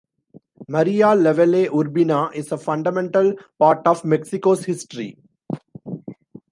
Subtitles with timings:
[0.67, 5.15] Maria Lavalle Urbina is a fundamental part of Mexico's history.